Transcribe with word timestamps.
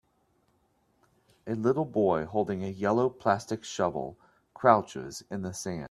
A 1.45 1.53
little 1.53 1.85
boy 1.85 2.25
holding 2.25 2.63
a 2.63 2.69
yellow, 2.69 3.07
plastic 3.07 3.63
shovel, 3.63 4.17
crouches 4.55 5.23
in 5.29 5.43
the 5.43 5.53
sand. 5.53 5.79